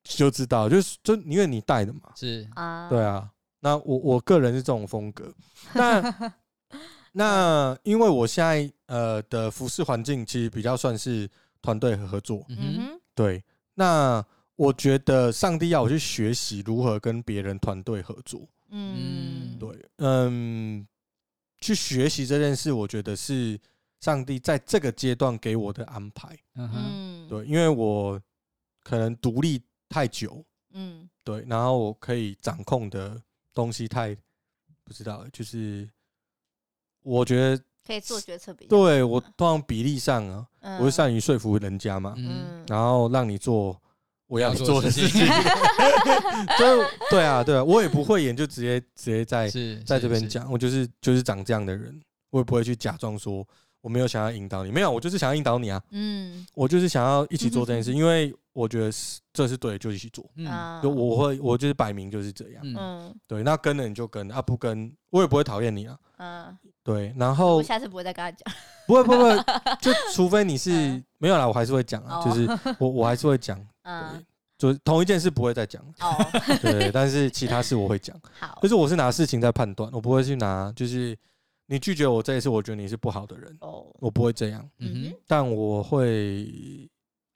[0.03, 2.01] 就知道就是就因为你带的嘛。
[2.15, 3.29] 是啊，对啊。
[3.59, 5.31] 那我我个人是这种风格。
[5.73, 6.01] 那。
[7.11, 11.29] 那因为我现在呃的服侍环境其实比较算是
[11.61, 13.43] 团队合作，嗯哼，对。
[13.75, 14.23] 那
[14.55, 20.85] 我觉得上帝要我去学习如何跟别人团队合作，嗯，对，嗯，
[21.61, 23.59] 去学习这件事，我觉得是
[24.01, 28.21] 上帝在这个阶段给我的安排，嗯哼，对，因为我
[28.83, 33.21] 可能独立太久，嗯，对，然后我可以掌控的
[33.53, 34.13] 东西太
[34.83, 35.89] 不知道，就是。
[37.03, 43.79] 我觉得可以做决策比较，对我通常比例上啊，我是善于说服人家嘛，嗯，然后让你做
[44.27, 45.25] 我要做的事情，
[46.59, 49.49] 就对啊，对啊，我也不会演，就直接直接在
[49.85, 53.45] 在这边讲，我就是就是长这样的人，我也不会去假装说
[53.81, 66.57] 我没有想要引导你，没有，我就是想要引导你啊，嗯，我就是想要一起做这件事， 因为我觉得是这是对，就一起做，嗯，就我会我就是摆明就是这样，嗯，对，那跟了你就跟，啊不跟，我也不会讨厌你啊，嗯。
[66.81, 68.55] 对，然后我下次不会再跟他讲，
[68.87, 69.37] 不会不会，
[69.79, 70.71] 就除非你是
[71.19, 72.47] 没有啦，我还是会讲啊，就是
[72.79, 74.25] 我我还是会讲，嗯，
[74.57, 76.15] 就同一件事不会再讲，哦，
[76.63, 81.15] 对，但是其他事我会讲，好，就是我是拿事情在判断，我不会去拿，就是
[81.69, 86.43] 你拒绝我这一次，我觉得你是不好的人，哦，我不会这样，嗯哼，但我会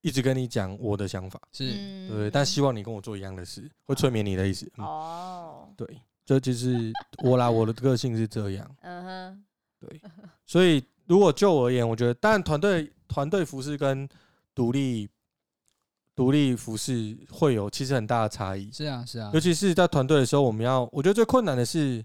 [0.02, 5.88] 一直跟你讲我的想法，是，对，但希望你跟我做一样的事，会催眠你的意思，哦，对。
[6.26, 6.90] 这就是
[7.22, 8.76] 我啦，我的个性是这样。
[8.80, 9.44] 嗯哼，
[9.78, 10.02] 对，
[10.46, 14.08] 所以如果就我而言，我觉得，当然团队团队服饰跟
[14.56, 15.10] 独立
[16.16, 18.72] 独立服饰会有其实很大的差异。
[18.72, 22.02] 是啊，是啊，尤其是在团队的时候，我们要，我觉得最困难的是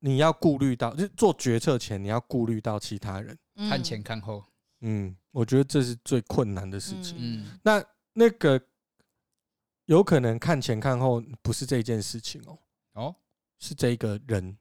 [0.00, 3.36] 你要顾虑到，就是做决策前你要顾虑到其他人，
[3.68, 4.44] 看前看后。
[4.80, 7.16] 嗯，我觉得这是最困难的事情。
[7.18, 8.60] 嗯，那那个
[9.86, 12.58] 有可能看前看后不是这件事情哦，
[12.92, 13.14] 哦，
[13.58, 14.56] 是这一个人。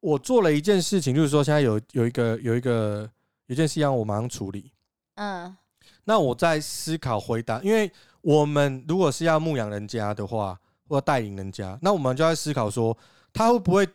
[0.00, 3.08] 我做了一件事情，就是说现在有有一个有一个
[3.46, 4.72] 有一件事要我马上处理。
[5.14, 5.56] 嗯，
[6.02, 7.88] 那我在思考回答，因为
[8.22, 12.98] 我们如果是要牧养人家的话，或者带领人家，那我们就在思考说，
[13.32, 13.88] 他会不会？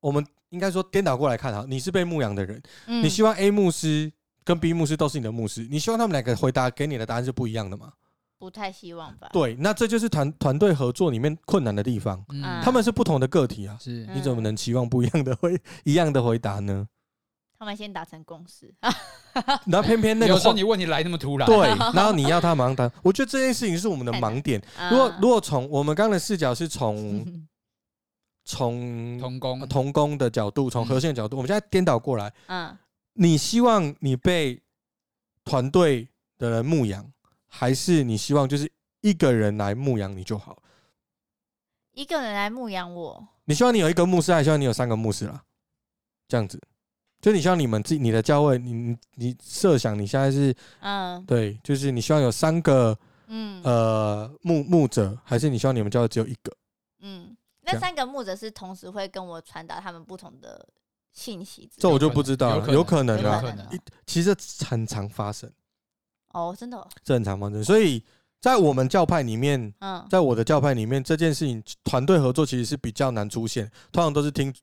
[0.00, 4.12] 我们应该说颠倒过来看哈，你是被牧养的人，你希望 A 牧师
[4.44, 7.92] 跟 B 牧师都是你的牧师，你希望他们两个回答给你的答案是不一样的吗？
[8.38, 9.30] 不太希望吧。
[9.32, 12.22] 对，那这就是团团队合作里面困难的地方。
[12.28, 16.86] 嗯，他们是不同的个体啊，是，你怎么能期望不一样的回一样的回答呢？
[17.58, 18.74] 他们先达成共识，
[19.64, 22.88] 然后偏偏那个有时候你问题来那么突然，对， 然后你要他马上答。
[23.02, 24.62] 我觉得这件事情是我们的盲点。
[24.90, 27.24] 如果如果从我们刚刚的视角是从
[28.46, 32.32] 从同工同工的角度，从核心的角度，我们现在颠倒过来。
[32.46, 32.74] 嗯，
[33.12, 34.62] 你希望你被
[35.44, 37.04] 团队的人牧养？
[37.48, 40.56] 还是你希望就是一个人来牧养你就好？
[41.92, 43.26] 一个人来牧养我？
[43.46, 45.42] 你希望你有一个牧师，还是希望你有三个牧师啦？
[46.28, 46.60] 这样子，
[47.20, 52.96] 就你希望你们自己你的教会，你你设想你现在是嗯，对，就是你希望有三个
[53.28, 56.56] 嗯呃牧牧者，还是你希望你们教会只有一个？
[57.00, 57.35] 嗯，
[57.66, 60.66] 那三个牧者是同时会跟我传达他们不同的
[61.12, 61.68] 信息？
[61.76, 63.42] 这我就不知道了，有可能啊，
[64.06, 65.50] 其实很常发生。
[66.32, 67.64] 哦，真的，这很常发生。
[67.64, 68.02] 所以
[68.40, 74.54] 在我们教派里面，嗯，在我的教派里面，这件事情团队合作其实是比较难出现，通常都是听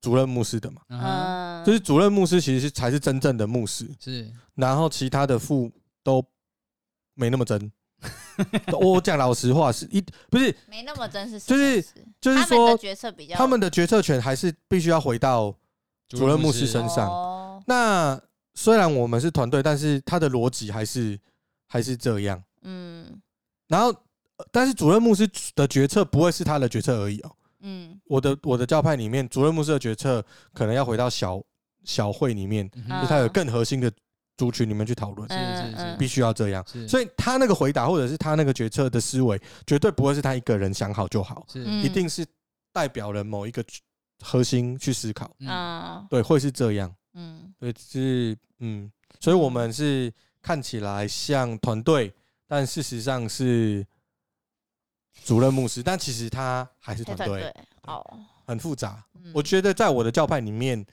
[0.00, 5.70] 主任牧师的嘛，嗯，就是主任牧师其实是才是真正的牧师，是，然后其他的副
[6.02, 6.24] 都
[7.14, 7.70] 没那么真。
[8.80, 11.84] 我 讲老实话，是一不是 没那么真实，就是
[12.20, 15.54] 就是说决策比较，他们的决策权还是必须要回到
[16.08, 17.62] 主任牧师身上。
[17.66, 18.20] 那。
[18.54, 21.18] 虽然我们是团队，但是他的逻辑还是
[21.66, 22.44] 还是这样。
[22.60, 23.18] 嗯，
[23.66, 23.90] 然后，
[24.50, 27.32] 但是主任牧师的决策不会是他的决策而已哦。
[27.60, 31.42] 嗯，我的我的教派里面，主任牧师的决策可能要回到小
[31.82, 33.90] 小会里面，就他有更核心的
[34.36, 36.64] 族群里面去讨论，是是是，必须要这样。
[36.88, 41.64] 所以他那个回答或者是他那个决策的思维，绝对不会是他一个人想好就好，是。
[41.64, 42.24] 一定是
[42.72, 43.64] 代表了某一个
[44.22, 45.30] 核心去思考。
[45.40, 46.94] 嗯，对，会是这样。
[47.14, 48.90] 嗯，对，是嗯，
[49.20, 52.12] 所以我们是看起来像团队，
[52.46, 53.86] 但事实上是
[55.24, 57.54] 主任牧师，但其实他还是团队。
[57.82, 58.04] 哦，
[58.46, 59.04] 很复杂。
[59.34, 60.84] 我觉得在我的教派里面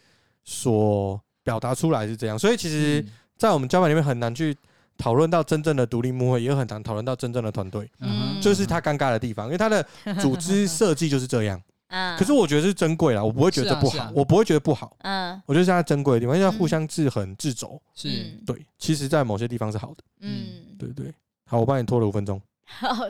[0.44, 3.06] 所表达出来是这样，所以其实，
[3.40, 4.56] 在我们教派里面很难去
[4.98, 9.84] 讨论到真正的独立幕会，也很难讨论到真正的团队，嗯，就是他尴尬的地方，因为他的
[10.20, 11.60] 组织设计就是这样。
[11.88, 14.96] 嗯，可是我觉得是珍贵啦，我不会觉得不好，我不会觉得不好。
[15.00, 17.82] 嗯，我觉得是它珍贵的地方，因为互相制衡、制肘。
[17.96, 18.10] 是，
[18.46, 20.04] 对，其实，在某些地方是好的。
[20.20, 21.12] 嗯，对对。
[21.48, 22.40] 好，我帮你拖了五分钟。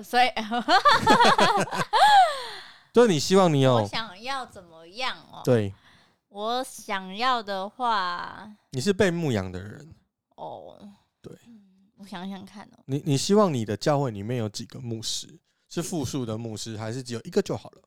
[0.02, 0.28] 所以，
[2.94, 5.42] 就是你希望你有，我想要怎么样哦？
[5.44, 5.74] 对，
[6.30, 9.86] 我想要的话，你是被牧养的人
[10.40, 10.90] 哦。
[11.22, 11.34] 对，
[11.98, 12.80] 我想想看哦。
[12.86, 15.28] 你你希望你的教会里面有几个牧师？
[15.68, 17.82] 是复数的牧师，还是只有一个就好了？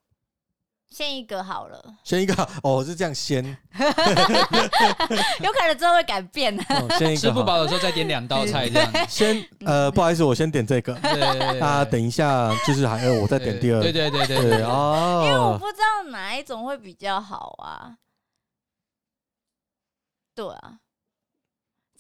[0.90, 3.42] 先一个好了，先一个哦，是这样先
[5.42, 6.62] 有可能之后会改变的。
[6.98, 8.92] 先一个，吃不饱的时候再点两道菜这样。
[9.08, 10.94] 先呃，不好意思，我先点这个。
[11.64, 13.80] 啊，等一下就是还有我再点第二。
[13.80, 17.96] 对对对对对哦，因为我不知道哪一种会比较好啊。
[20.34, 20.78] 对啊。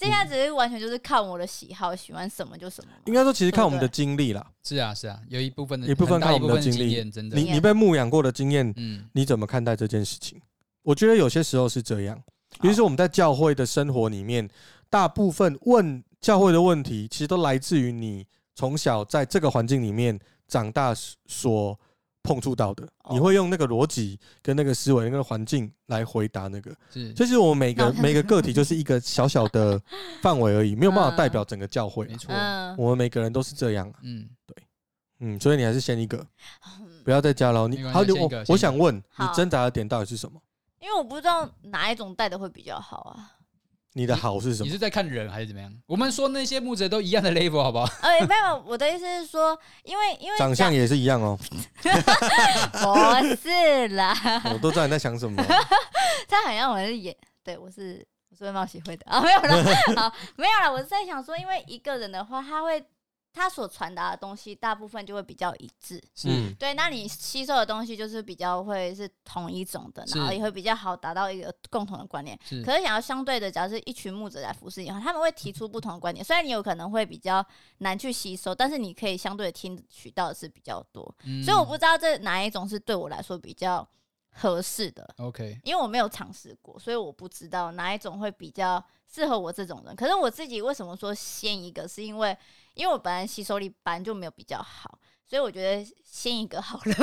[0.08, 2.90] 现在只是完全就是看我的喜好，喜欢什么就什么。
[3.04, 4.44] 应该说，其实看我们的经历啦。
[4.64, 7.02] 是啊，是啊，有一部分的，一部分看我们的经历。
[7.34, 10.40] 你你被牧养过的经验，嗯，你怎么看待这件事情？
[10.82, 12.20] 我觉得有些时候是这样。
[12.60, 14.48] 比如说我们在教会的生活里面，
[14.90, 20.94] 大部分问教会的问题，其实都来自于你从小在这个环境里面长大
[21.26, 21.78] 所。
[22.22, 26.74] 碰触到的，你会用那个逻辑跟那个思维、那个环境来回答那个。
[26.92, 29.80] 是，就是我们每个每个个体 就是一个小小的
[30.20, 32.06] 范围而已，没有办法代表整个教会。
[32.06, 32.32] 没错，
[32.78, 33.92] 我们每个人都是这样。
[34.02, 34.56] 嗯，对，
[35.20, 36.24] 嗯，所以你还是先一个，
[37.04, 37.66] 不要再加了。
[37.66, 40.40] 你好，我我想问你挣扎的点到底是什么？
[40.80, 43.30] 因为我不知道哪一种带的会比较好啊。
[43.94, 44.66] 你的好是什么？
[44.66, 45.72] 你是在看人还是怎么样？
[45.86, 47.84] 我们说那些木者都一样的 level 好不好？
[48.02, 51.38] 呃，没有，我的意思是说，因为因为长相也是一样哦。
[51.82, 54.14] 不是啦，
[54.52, 55.42] 我都知道你在想什么。
[56.28, 59.64] 他好像我是演，对我是我是外貌协会的啊，没有了，
[59.96, 60.72] 好，没有了。
[60.72, 62.82] 我是在想说，因为一个人的话，他会。
[63.32, 66.74] 他所传达的东西大部分就会比较一致，嗯，对。
[66.74, 72.38] 那你吸收的东西就是比较会是同一种的，然后也会比较好达到一个共同的观念。
[72.44, 72.62] 是。
[72.62, 77.44] 可是想要相对的，假如是一群牧者来服侍你的话，他们会提出不同的观点，虽然你有可能会比较
[77.78, 81.14] 难去吸收，但是你可以相对的听取到的是比较多。
[81.24, 81.42] 嗯。
[81.42, 83.88] 所以我不知道这哪一种是对我来说比较
[84.30, 85.08] 合适的。
[85.18, 85.58] OK。
[85.64, 89.94] 因为我没有尝试过，所以我不知道哪一种会比较适合我这种人。
[89.94, 92.36] 可是我自己为什么说先一个，是因为。
[92.74, 96.94] 因为我本来吸收力本来就没有比较好，所以我觉得先一个好了，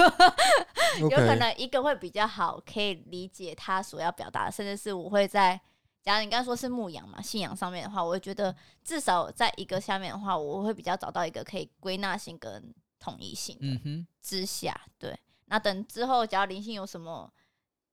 [1.00, 5.62] 有可能一个会比较好，可以理解他所要表达的，甚至是我会在，
[6.02, 15.20] 假如你刚刚说是牧羊嘛，信仰上面的话，我会觉得至少在一个下面的话，我会比较找到一个可以归纳性跟统一性的之下，嗯、对。
[15.46, 17.32] 那等之后，假如灵性有什么，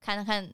[0.00, 0.50] 看看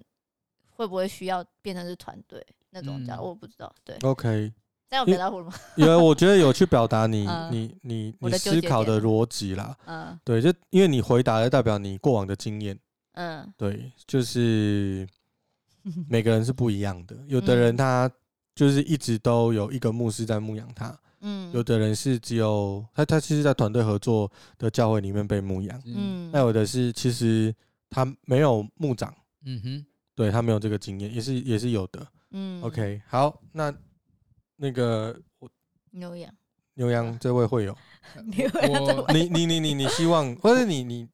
[0.83, 3.97] 会不会需要变成是团队那种，假如我不知道，对。
[4.03, 4.53] OK。
[4.91, 5.53] 这样表达了吗？
[5.77, 9.75] 因为我觉得有去表达你你你你思考的逻辑啦。
[9.87, 12.79] 嗯，对，就因为你回答的代表你过往的经验。
[13.13, 15.09] 嗯，对，就是
[16.11, 17.17] 每个人是不一样的。
[17.27, 18.11] 有的人他
[18.55, 20.95] 就是一直都有一个牧师在牧养他。
[21.23, 25.81] 嗯，有的人是只有他他其实，在团队合作的教会里面被牧养。
[25.87, 27.55] 嗯，那有的是其实
[27.89, 29.15] 他没有牧长。
[29.47, 32.07] 嗯哼，对他没有这个经验，也是也是有的。
[32.31, 33.75] 嗯，OK，好，那。
[34.55, 35.51] 那个我
[35.91, 36.33] 牛羊
[36.75, 37.77] 牛羊这位会有，
[39.13, 41.09] 你你你你你希望，或者你你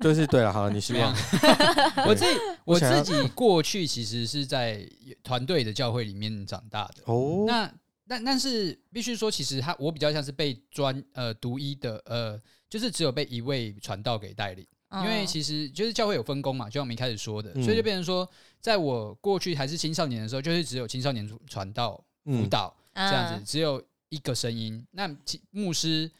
[0.00, 1.14] 就是对了，好了，你希望
[2.08, 4.88] 我自己我自己过去其实是在
[5.22, 7.44] 团队的教会里面长大的哦。
[7.46, 7.70] 那
[8.08, 14.66] 但但是必须说，其实他我比较像是被专呃独一的呃，就是只有被一位传道给带领，
[15.02, 18.28] 因为其实就是教会有分工嘛，就像我们一开始说的，所以就变成说，
[18.60, 22.02] 在我过去还是青少年的时候，就是只有青少年传道。
[22.26, 24.82] 辅导这样子，只有一个声音。
[24.92, 25.14] 那
[25.50, 26.10] 牧师，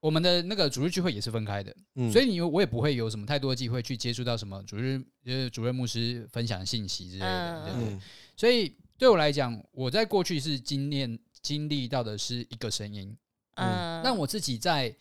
[0.00, 1.70] 我们的那个主日聚会也是分开的，
[2.10, 7.98] 所以你我也不会有什么太多的机会去接触到什么主日就是主任牧师分享信息之类的，对不对？
[8.38, 13.14] 所以对我来讲，我在过去是经验经历到的是一个声音，
[13.56, 14.96] 嗯，那我自己在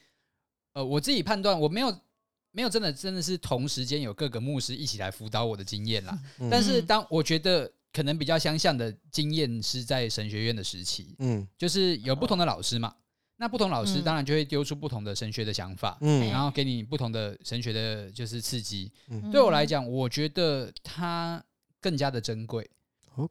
[0.73, 1.97] 呃，我自己判断我没有
[2.57, 6.17] 没有真的真的是同时间有各个牧师一起来辅导我的经验啦。
[6.49, 7.71] 但是当我觉得。
[7.93, 12.93] 可能比较相像的经验是在神学院的时期，嗯，就是有不同的老师嘛，
[13.37, 18.91] 那不同老师当然就会丢出不同的神学的想法，嗯，然后给你不同的神学的，就是刺激。
[19.07, 21.43] 嗯，对我来讲，我觉得它
[21.81, 22.69] 更加的珍贵，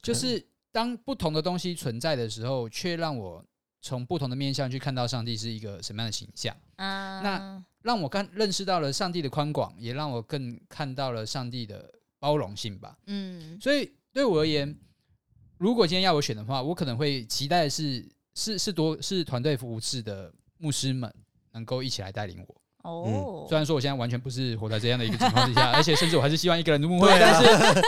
[0.03, 3.45] 就是当不同的东西存在的时候，却让我
[3.81, 13.91] 从不同的面向去看到上帝是一个什么样的形象，啊，那让我更认识到了上帝的宽广，也让我更看到了上帝的包容性吧，嗯，所以。
[14.17, 14.75] 对我而言，
[15.59, 18.03] 如果今天要我选的话，我可能会期待的是
[18.35, 21.13] 是是多是团队服务的牧师们
[21.53, 22.57] 能够一起来带领我。
[22.85, 27.83] 哦、嗯，虽然说我现在完全不是活在这样的一个情况之下， 而且甚至我还是希望一个人的牧会，啊、但是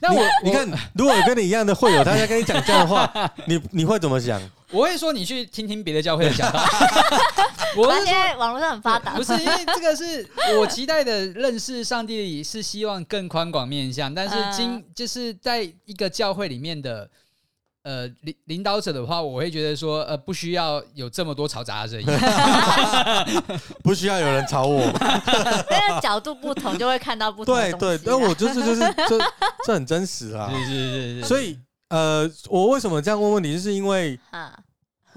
[0.00, 4.42] 那我你，看，如果有跟你一样的会友，他在跟你讲这样的话，你你会怎么想？
[4.70, 6.60] 我会说你去听听别的教会的讲道。
[7.76, 10.28] 我是现网络上很发达，不是因为这个是
[10.58, 14.12] 我期待的认识上帝，是希望更宽广面向。
[14.12, 17.08] 但是今就是在一个教会里面的
[17.84, 22.06] 呃领领导者的话，我会觉得说呃不需要有这么多嘈杂的声音，
[23.84, 24.82] 不需要有人吵我。
[25.70, 27.54] 但是角度不同，就会看到不同。
[27.54, 29.18] 对对，那我就是就是这
[29.64, 31.26] 这很真实啊，是是是是。
[31.28, 31.56] 所以
[31.90, 34.58] 呃，我为什么这样问问题，就是因为啊。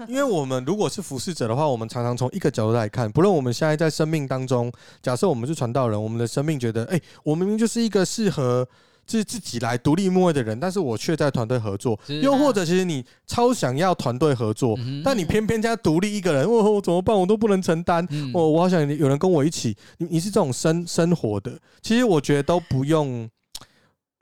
[0.08, 8.68] 因为我们如果是服侍者的话，我们常常从一个角度来看，不论我们现在在生命当中，假设我们是传道人，我们的生命觉得，哎，我明明就是一个适合
[9.06, 17.16] 自自己来独立牧会的人，但是我却在团队合作，又或者其实你超想要团队合作，但你偏偏加独立一个人，我我怎么办？
[17.16, 19.76] 我都不能承担，我我好想有人跟我一起。
[19.98, 23.30] 你你是这种生生活的，其实我觉得都不用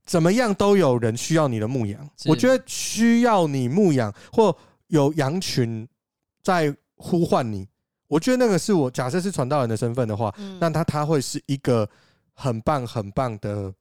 [0.04, 2.08] 怎么样，都有人需要你的牧羊。
[2.26, 4.56] 我觉得需要你牧羊或。
[4.88, 5.88] 有羊群
[6.42, 7.66] 在呼唤你，
[8.08, 11.88] 我觉得那个是我假设是传道人的身份的话，嗯、那他他会是一个
[12.34, 13.72] 很棒很棒的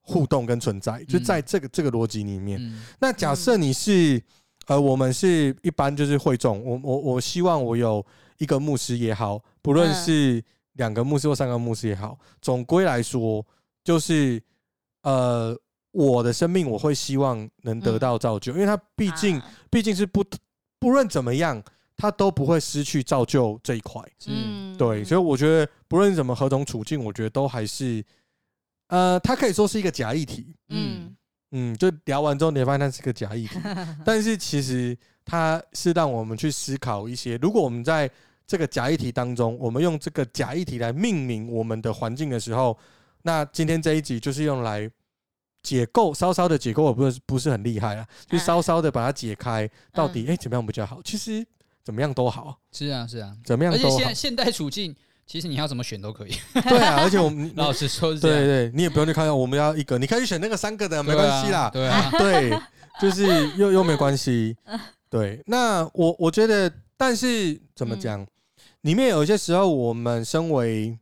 [0.00, 2.60] 互动跟存在，就在这个这个逻辑里面。
[2.62, 4.22] 嗯、那假设你是
[4.68, 8.06] 呃，我们是一般就是会众，我我我希望我有
[8.38, 10.40] 一个牧师也好，不论是
[10.74, 13.44] 两个牧师或三个牧师也好，总归来说
[13.82, 14.40] 就是
[15.02, 15.58] 呃，
[15.92, 20.24] 我的生命我会希望能得到造就，因为他毕竟毕竟是不。
[20.82, 21.62] 不论怎么样，
[21.94, 24.02] 他都不会失去造就这一块。
[24.28, 28.02] 嗯，对，所以我觉得不论怎么何种处境，我觉得都还是，
[28.88, 30.54] 呃，他可以说是一个假议题。
[30.70, 31.14] 嗯，
[31.50, 33.58] 嗯，就聊完之后你会发现它是个假议题，
[34.06, 38.10] 但是其实它是让我们去思考一些，如果我们在
[38.46, 42.74] 这个假议题当中，我们用这个假议题来命名我们的环境的时候，
[43.20, 44.90] 那今天这一集就是用来
[45.62, 51.00] 解构，稍稍的解构，我不是不是很厉害啊，就稍稍的把它解开，到底哎、欸、怎么样比较好？
[51.04, 51.46] 其实
[51.84, 53.96] 怎么样都好，是啊是啊，怎么样都好。
[53.96, 54.94] 而且现现代处境。
[55.26, 62.60] 其实你要怎么选都可以，对啊，而且我们 老实说，对对，你也不用去看，我们要一个，你可以选那个三个的，没关系啦，对啊，对，
[63.00, 64.56] 就是又又没关系，
[65.08, 65.40] 对。
[65.46, 68.26] 那我我觉得，但是怎么讲，
[68.80, 70.98] 里面有一些时候，我们身为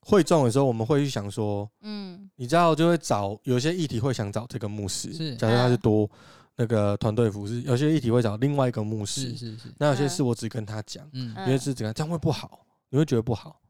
[0.00, 6.08] 会众的时候，我们会去想说，嗯，你知道，就会找有些议题会想找这个牧师，是，假设他是多
[6.56, 12.66] 那个团队服侍，有些议题会找另外一个牧师，是是是，那有些事我只跟他讲，嗯，有些事怎样，这样会不好。
[12.88, 13.60] 你会觉得不好？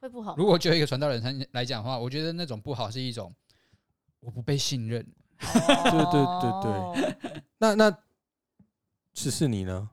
[0.00, 0.34] 会不好？
[0.36, 3.34] 如果就一个传道人来讲的话，我觉得那种不好是一种
[4.20, 5.02] 我不被信任。
[5.38, 7.42] 对对对对。
[7.58, 7.98] 那那
[9.14, 9.88] 是是你呢？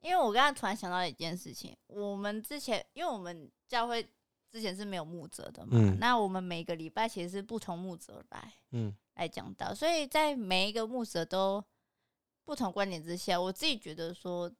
[0.00, 4.06] 因为我刚才突然想到一件事情，我们之前因为我们教会
[4.52, 11.64] 之前是没有牧者的嘛，嗯、那我们每个礼拜其实是不同牧者来，嗯，来讲到，所以在每一个牧者都
[12.44, 14.52] 不同观点之下，我自己觉得说。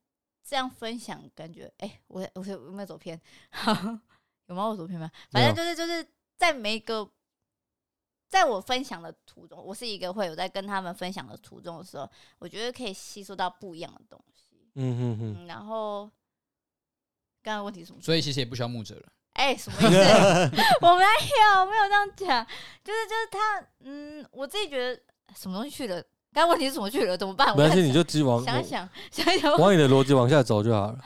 [0.45, 3.19] 这样分享感觉，哎、欸，我我有没有走偏？
[4.47, 4.67] 有吗？
[4.67, 5.09] 我走偏吗？
[5.31, 6.05] 反正就是就是
[6.37, 7.09] 在每一个，
[8.29, 14.69] 在我分享的途中，我是一个会有在跟他们分享的途中的时候，我觉得可以吸收到不一样的东西。
[14.75, 15.47] 嗯哼哼。
[15.47, 16.11] 然后，
[17.41, 18.03] 刚刚问题是什么？
[18.03, 19.13] 所以其实也不需要牧者了。
[19.35, 19.99] 哎、欸，什么意思？
[20.83, 22.47] 我没有，没有这样讲。
[22.85, 25.01] 就是就是他，嗯，我自己觉得
[25.35, 26.03] 什么东西去了。
[26.35, 27.17] 但问题是怎么去了？
[27.17, 27.49] 怎么办？
[27.49, 30.99] 没关系，你就继续往想想想想，往你的逻辑往下走就好了。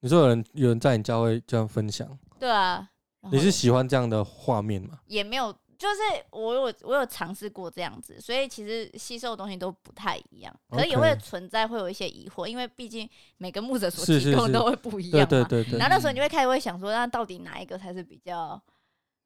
[0.00, 2.06] 你说有人有人在你家会这样分享，
[2.38, 2.88] 对啊，
[3.32, 5.00] 你是喜欢这样的画面吗？
[5.06, 15.26] 也没有，就是我有我有尝试过这样子，所以其实吸收的东西都不太一样，可能也会存在会有一些疑惑，因为毕竟每个牧者所提供的都会不一样嘛。
[15.26, 15.78] 对对对。
[15.78, 18.60] 然后那时候你就会开始会想说，那到底哪一个才是比较？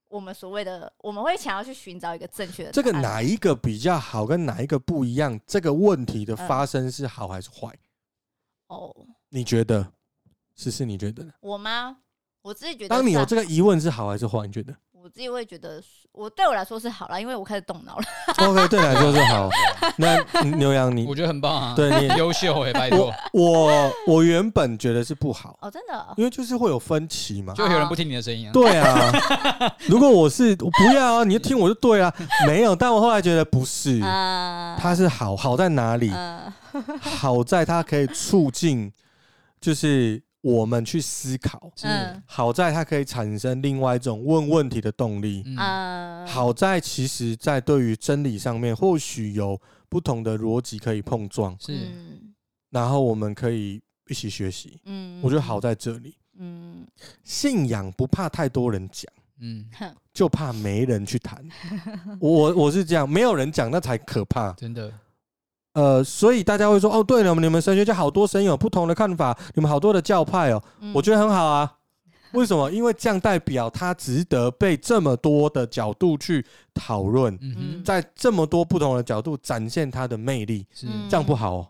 [0.09, 2.71] 我们所谓的，我们会想要去寻找一个正确的。
[2.71, 5.41] 这个哪一个比较好，跟哪一个不一样？
[5.47, 7.75] 这个问题的发生是好还是坏？
[8.67, 8.95] 哦，
[9.31, 9.91] 你觉得？
[10.55, 11.33] 是是，你觉得呢？
[11.41, 11.97] 我吗？
[12.43, 12.89] 我自己觉得。
[12.91, 14.47] 当你有这个疑问是好还是坏？
[14.47, 14.77] 你觉得？
[15.03, 15.83] 我自己会觉得，
[16.13, 18.05] 我对我来说是好了，因为我开始动脑了。
[18.47, 19.51] OK，对你来说是好。
[19.99, 20.17] 那
[20.57, 23.13] 牛羊你，我觉得很棒啊，对你优秀哎，拜托。
[23.33, 28.53] 我我原本觉得是不好哦，真的，因为就是会有分歧嘛，就有人不听你的声音啊。
[28.53, 32.15] 对啊，如果我是我不要啊，你就听我就对啊，
[32.47, 32.77] 没有。
[32.77, 36.13] 但我后来觉得不是，它是好，好在哪里？
[37.03, 38.93] 好在它可以促进，
[39.61, 40.23] 就是。
[40.43, 51.73] 我们去思考，嗯，好在它可以产生另外一种问问题的动力，嗯，好在其实，在对于真理上面，或许有不同的逻辑可以碰撞，是，
[52.71, 56.85] 然后我们可以一起学习，嗯，我觉得好在这里，嗯，
[57.23, 59.65] 信仰不怕太多人讲，嗯，
[60.13, 61.41] 就怕没人去谈，
[62.19, 64.93] 我我是这样，没有人讲那才可怕，真的。
[65.75, 71.79] 呃，所以大家会说，哦，对了，你们神学家好多神有不同的看法，你们好多的教派哦，嗯、我觉得很好啊。
[72.33, 72.71] 为什么？
[72.71, 76.43] 因为这样代表他值得被这么多的角度去
[76.73, 81.69] 讨论，嗯、在这么多不同的角度展现他的魅力，是这样不好哦。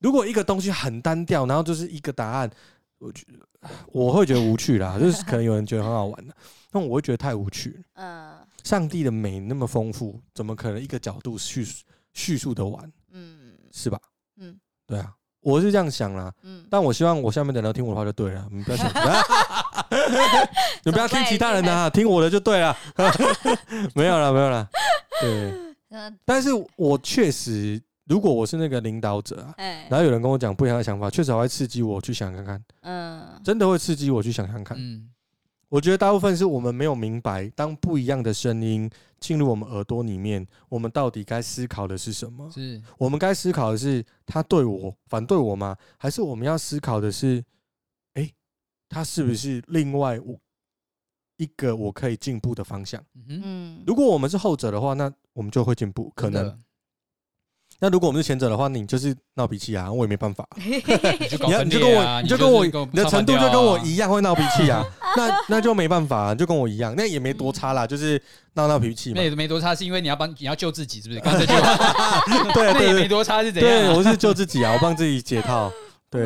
[0.00, 2.50] 如果一个东西很单调，然后就是一个答案，
[2.98, 4.98] 我觉得我会觉得无趣啦。
[4.98, 6.34] 就是可能有人觉得很好玩的，
[6.70, 7.82] 但我会觉得太无趣。
[7.94, 11.66] 嗯，上帝的美那么丰富，怎么可能一个角度叙
[12.12, 12.92] 叙述的完？
[13.68, 13.98] 嗯，是吧？
[14.40, 16.32] 嗯，对啊，我是这样想啦。
[16.42, 18.90] 嗯，但我希望我下面的人听我的话就对了，你不要想，
[20.84, 22.76] 你不要听其他人的啊，听我的就对了。
[23.94, 24.68] 没有了，没有了。
[25.20, 25.52] 对，
[26.24, 29.54] 但是我确实，如果我是那个领导者啊，
[29.88, 32.62] 然后有人跟我讲不一样的想法，确实还会刺激我去想看看。
[32.82, 34.76] 嗯，真的会刺激我去想看看。
[34.78, 35.08] 嗯。
[35.68, 38.90] 我觉得大部分是我们没有明白，当不一样的声音
[39.20, 42.50] 进入我们耳朵里面，我们到底该思考的是什么？
[42.50, 45.76] 是我们该思考的是他对我反对我吗？
[45.98, 47.44] 还是我们要思考的是，
[48.14, 48.32] 哎，
[48.88, 50.18] 他是不是另外
[51.36, 53.04] 一个我可以进步的方向？
[53.28, 56.58] 嗯，如果我们是后者的话，那我们就会进步，可能。
[57.80, 60.46] 那如果我们是前者的话，你就是闹脾气啊，我也没办法。
[60.56, 64.84] 你要你就跟我，你就跟我，你的程度就跟我一样会闹脾气啊。
[65.16, 68.20] 那那就没办法，就跟我一样，那也没多差啦，就是
[68.54, 69.14] 闹闹脾气嘛。
[69.16, 71.20] 那也没多差，是因为你要帮你要救自己，是不是？
[71.20, 71.46] 刚才就
[72.52, 73.70] 对，那也没多差是怎样？
[73.70, 75.70] 对，我是救自己啊，我帮自己解套。
[76.10, 76.24] 对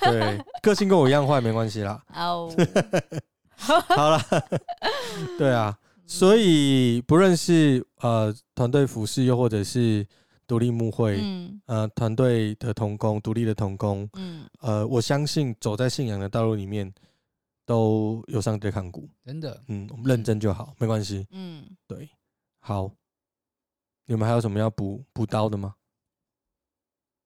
[0.00, 2.00] 对，个性跟我一样坏没关系啦。
[2.10, 2.48] 好
[4.10, 4.20] 了，
[5.38, 5.74] 对啊。
[6.04, 10.04] 所以不论是呃团队服饰，又或者是
[10.48, 16.92] 独立牧会，嗯、呃团队的同工，独立的同工，嗯，呃，我相信走在信仰的道路里面，
[17.66, 22.08] 都有上帝的看顾，真的，嗯，我们认真就好，没关系，嗯，对，
[22.60, 22.90] 好，
[24.06, 25.74] 你们还有什么要补补刀的吗？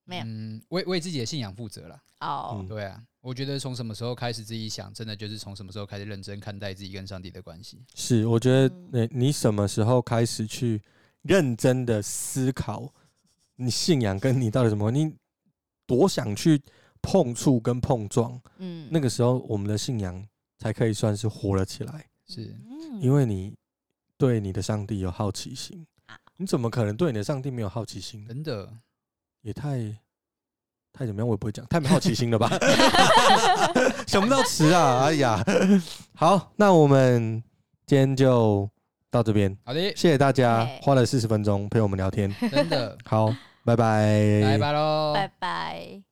[0.04, 7.84] 没有，嗯，为为自己的信仰负责了，哦、嗯，对啊，我觉得从什么时候开始自己想，真的就是从什么时候开始认真看待自己跟上帝的关系。
[7.94, 10.82] 是，我觉得，你你什么时候开始去
[11.22, 12.92] 认真的思考
[13.56, 14.90] 你信仰跟你到底什么？
[14.90, 15.14] 你
[15.86, 16.60] 多想去
[17.00, 20.26] 碰触跟碰撞，嗯，那个时候我们的信仰。
[20.58, 22.56] 才可以算是活了起来，是，
[23.00, 23.52] 因为你
[24.16, 25.84] 对你的上帝有好奇心，
[26.36, 28.24] 你怎么可能对你的上帝没有好奇心？
[28.28, 28.72] 真的，
[29.40, 29.92] 也太
[30.92, 31.26] 太怎么样？
[31.26, 32.48] 我也不会讲，太没好奇心了吧？
[34.06, 35.06] 想不到词啊！
[35.06, 35.44] 哎呀，
[36.14, 37.42] 好，那我们
[37.84, 38.70] 今天就
[39.12, 39.56] 到这边。
[39.64, 42.96] 好的，谢谢大家花了四十分钟陪我们聊天，真的。
[43.04, 43.26] 好，
[43.64, 46.11] 拜拜，拜拜喽，拜拜。